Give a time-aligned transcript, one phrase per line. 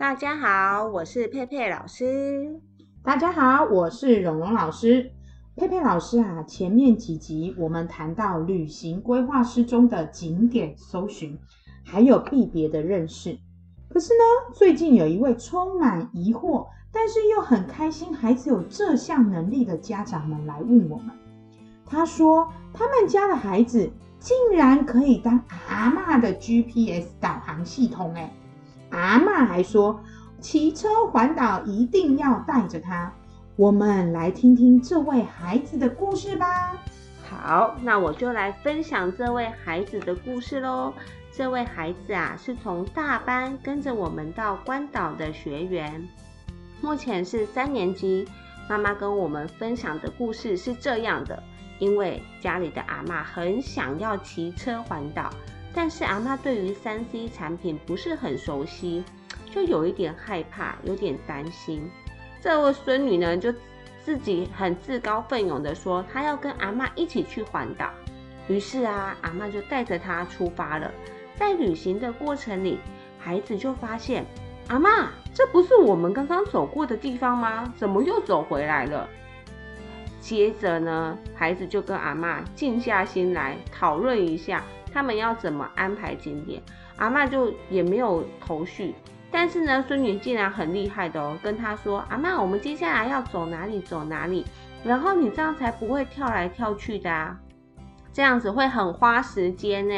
[0.00, 2.58] 大家好，我是佩佩老师。
[3.02, 5.12] 大家好，我是蓉蓉老师。
[5.54, 11.38] 佩佩老师啊，前面几集我们谈到旅行规划师中的景点搜寻，
[11.84, 13.38] 还有避别的认识。
[13.90, 21.10] 可是呢，最近有一位充满疑惑，但是又很开心孩子有这项能力的家长们来问我们。
[21.84, 25.38] 他说，他们家的孩子竟然可以当
[25.68, 28.32] 阿嬷的 GPS 导航系统，哎，
[28.90, 30.00] 阿嬷还说
[30.40, 33.12] 骑车环岛一定要带着他。
[33.56, 36.76] 我们来听听这位孩子的故事吧。
[37.28, 40.92] 好，那我就来分享这位孩子的故事喽。
[41.32, 46.06] 这位孩子啊，是从大班跟着我们到关岛的学员，
[46.80, 48.26] 目前是三年级。
[48.68, 51.42] 妈妈跟我们分享的故事是这样的：
[51.78, 55.30] 因为家里的阿妈很想要骑车环岛，
[55.74, 59.04] 但是阿妈对于三 C 产品不是很熟悉，
[59.50, 61.88] 就有一点害怕，有点担心。
[62.40, 63.54] 这位孙女呢，就
[64.04, 67.90] 自己很自告奋勇的说，她要跟阿妈一起去环岛。
[68.48, 70.90] 于是啊，阿妈就带着她出发了。
[71.36, 72.78] 在旅行的过程里，
[73.18, 74.26] 孩子就发现，
[74.68, 77.72] 阿妈，这不是我们刚刚走过的地方吗？
[77.76, 79.08] 怎么又走回来了？
[80.20, 86.62] 接着呢，孩子就跟阿妈静下心来讨论一下，他们要怎么安排景点。
[86.96, 88.94] 阿妈就也没有头绪。
[89.32, 93.80] 但是呢，孙女竟然很厉害的哦，跟她说：“阿妈，我们接下来要走哪里？
[93.80, 94.44] 走哪里？
[94.82, 97.38] 然后你这样才不会跳来跳去的啊，
[98.12, 99.94] 这样子会很花时间呢。”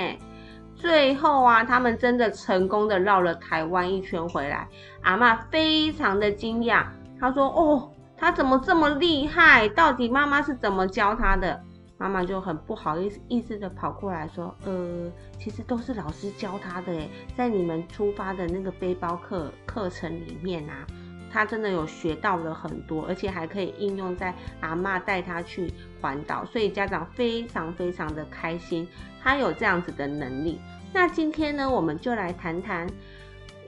[0.77, 4.69] 最后啊，他们真的成功的绕了台湾一圈回来，
[5.03, 6.85] 阿妈非常的惊讶，
[7.19, 9.69] 她说：“哦，他怎么这么厉害？
[9.69, 11.59] 到底妈妈是怎么教他的？”
[12.03, 15.09] 妈妈就很不好意思意思的跑过来说：“呃，
[15.39, 20.85] 其实都是老师教他的诶，在你们出发的那个背包课课程里面啊，
[21.31, 28.89] 他真的有学到了很多，而且还可以应用在阿妈带他去环岛，所以家长非常非常的开心，
[29.23, 30.61] 他有这样子的能力。
[30.93, 32.85] 那今天呢，我们就来谈谈，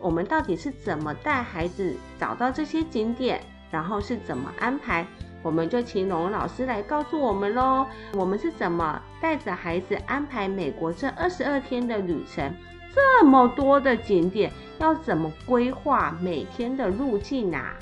[0.00, 3.40] 我们到底是怎么带孩子找到这些景点，
[3.70, 5.06] 然后是怎么安排。”
[5.44, 12.52] 我们就请龙老师来告诉我们喽，我们是怎么带着孩子安排美国这二十二天的旅程？
[12.94, 17.74] 这么多的景点，要怎么规划每天的路径啊？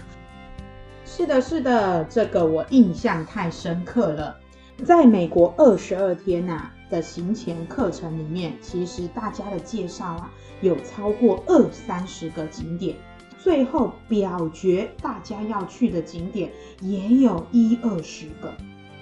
[1.04, 4.36] 是的，是的，这个我印象太深刻了。
[4.84, 10.30] 在美国二十二天呐的行前课程里面，其实大家的介绍啊，
[10.62, 12.96] 有超过二三十个景点。
[13.42, 16.48] 最后表决大家要去的景点
[16.80, 18.52] 也有一二十个，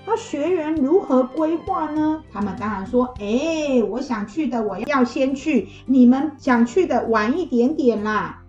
[0.06, 2.22] 那学员如何规划呢？
[2.32, 8.42] 他们当然说：“哎，我想去的我要先去，你们想去的晚一点点啦。”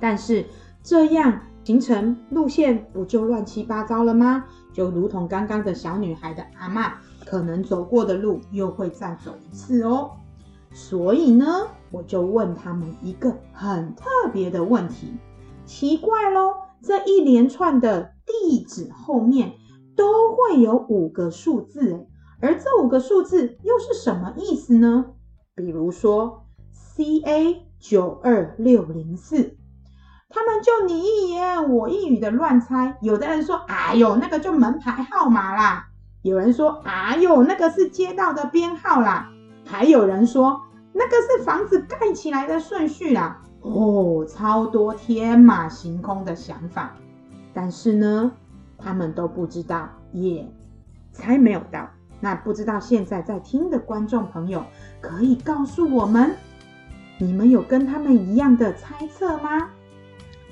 [0.00, 0.44] 但是
[0.82, 4.44] 这样行程路线不就乱七八糟了吗？
[4.72, 6.94] 就如同刚刚的小女孩的阿妈，
[7.24, 10.10] 可能走过的路又会再走一次哦。
[10.74, 15.14] 所以呢，我就问他们一个很特别的问题。
[15.64, 16.52] 奇怪喽，
[16.82, 19.52] 这一连串的地址后面
[19.96, 22.06] 都会有五个数字，
[22.40, 25.06] 而这五个数字又是什么意思呢？
[25.54, 29.56] 比如说 C A 九二六零四，
[30.28, 32.98] 他们就你一言我一语的乱猜。
[33.00, 35.86] 有的人说：“哎呦，那个就门牌号码啦。”
[36.22, 39.30] 有人说：“哎呦，那个是街道的编号啦。”
[39.64, 40.60] 还有人说，
[40.96, 43.42] 那个是房子盖起来的顺序啦。
[43.60, 46.94] 哦，超多天马行空的想法，
[47.52, 48.30] 但是呢，
[48.78, 50.46] 他们都不知道，也
[51.12, 51.88] 猜没有到。
[52.20, 54.64] 那不知道现在在听的观众朋友，
[55.00, 56.36] 可以告诉我们，
[57.18, 59.68] 你们有跟他们一样的猜测吗？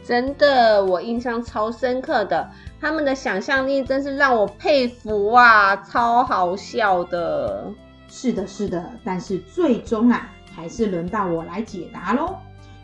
[0.05, 7.73] 真的，我印象超深刻的，他们的想象力真是让我佩服啊，超好笑的。
[8.15, 12.37] 是的，是的，但是最终啊，还是轮到我来解答喽。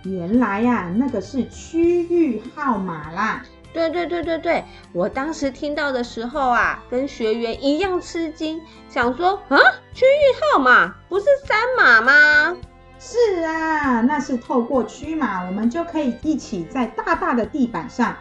[0.05, 3.45] 原来呀，那个是区域号码啦。
[3.75, 4.65] 对对对对对，
[4.95, 8.59] 我当时听到的时候啊，跟学员一样吃惊，
[8.89, 9.59] 想说啊，
[9.93, 12.57] 区域号码不是三码吗？
[12.99, 18.17] 是啊，那是透过区码，我们就可以一起在大大的地板上，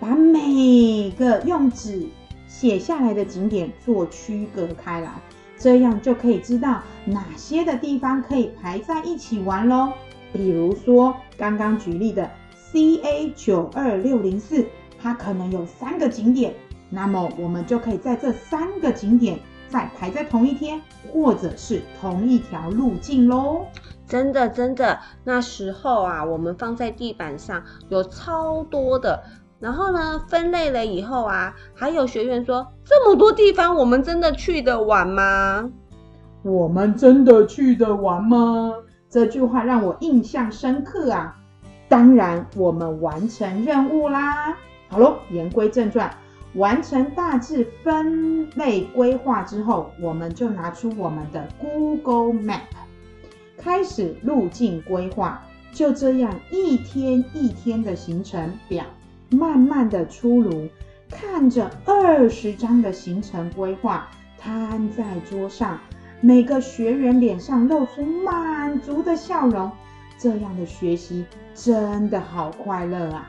[0.00, 2.06] 把每个用纸
[2.48, 5.10] 写下来的景点做区隔开来。
[5.58, 9.92] 这样就可以知道哪些的地方可以排在一起玩喽。
[10.32, 14.66] 比如说刚刚举例的 C A 九二六零四，
[15.00, 16.54] 它可能有三个景点，
[16.90, 19.38] 那么我们就可以在这三个景点
[19.68, 20.80] 再排在同一天，
[21.10, 23.66] 或者是同一条路径喽。
[24.06, 29.24] 真的真的，那时候啊，我们放在地板上有超多的，
[29.58, 35.70] 然后呢，分类了以后啊，还有学员说，这么多地方，我们真的去得完吗？
[36.42, 38.72] 我们真的去得完吗？
[39.08, 41.34] 这句话让我印象深刻啊！
[41.88, 44.56] 当然，我们完成任务啦。
[44.88, 46.14] 好喽，言归正传，
[46.54, 52.60] 完成大致分类规划之后，我们就拿出我们的 Google Map，
[53.56, 55.42] 开始路径规划。
[55.72, 58.84] 就这样，一天一天的行程表
[59.30, 60.68] 慢慢的出炉，
[61.10, 64.08] 看着二十张的行程规划
[64.38, 65.78] 摊在桌上。
[66.20, 69.70] 每个学员脸上露出满足的笑容，
[70.18, 71.24] 这样的学习
[71.54, 73.28] 真的好快乐啊！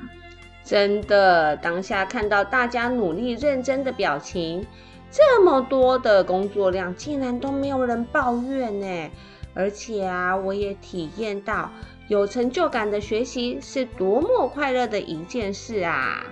[0.63, 4.65] 真的，当下看到大家努力认真的表情，
[5.11, 9.11] 这么多的工作量，竟然都没有人抱怨呢！
[9.57, 11.71] 而且啊，我也体验到
[12.07, 16.23] 有成就感的学习是多么快乐的一件事啊！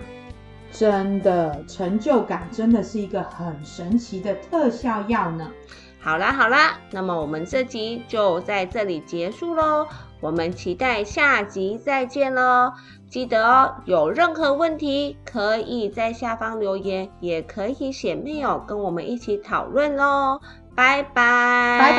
[0.70, 5.50] 真的，成就感真的是一个很神奇的特效药呢。
[6.00, 9.86] 好啦好啦，那么我们这集就在这里结束喽。
[10.20, 12.72] 我们期待下集再见喽！
[13.08, 20.40] 记得哦，有任何问题可以在下方留言，也可以写 mail 跟我们一起讨论喽。
[20.76, 21.94] 拜拜，